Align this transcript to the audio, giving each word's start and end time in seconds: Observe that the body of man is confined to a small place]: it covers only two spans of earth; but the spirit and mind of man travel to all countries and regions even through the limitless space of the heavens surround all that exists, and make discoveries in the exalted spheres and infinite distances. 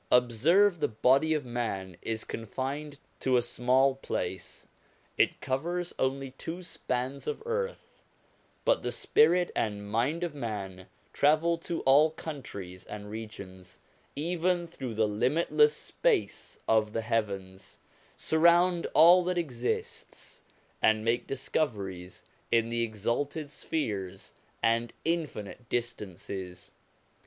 Observe 0.11 0.79
that 0.79 0.81
the 0.81 0.87
body 0.91 1.35
of 1.35 1.45
man 1.45 1.95
is 2.01 2.23
confined 2.23 2.97
to 3.19 3.37
a 3.37 3.41
small 3.43 3.93
place]: 3.93 4.65
it 5.15 5.39
covers 5.41 5.93
only 5.99 6.31
two 6.31 6.63
spans 6.63 7.27
of 7.27 7.43
earth; 7.45 8.01
but 8.65 8.81
the 8.81 8.91
spirit 8.91 9.51
and 9.55 9.87
mind 9.87 10.23
of 10.23 10.33
man 10.33 10.87
travel 11.13 11.55
to 11.55 11.81
all 11.81 12.09
countries 12.09 12.83
and 12.87 13.11
regions 13.11 13.77
even 14.15 14.65
through 14.65 14.95
the 14.95 15.07
limitless 15.07 15.75
space 15.75 16.57
of 16.67 16.93
the 16.93 17.01
heavens 17.03 17.77
surround 18.17 18.87
all 18.95 19.23
that 19.23 19.37
exists, 19.37 20.41
and 20.81 21.05
make 21.05 21.27
discoveries 21.27 22.23
in 22.51 22.69
the 22.69 22.81
exalted 22.81 23.51
spheres 23.51 24.33
and 24.63 24.93
infinite 25.05 25.69
distances. 25.69 26.71